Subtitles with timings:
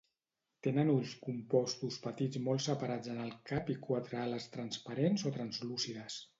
[0.67, 6.23] Tenen ulls compostos petits molt separats en el cap i quatre ales transparents o translúcides.